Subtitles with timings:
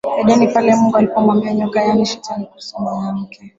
[0.19, 3.49] Edeni pale Mungu alipomwambia nyoka yaani shetani kuhusu mwanamke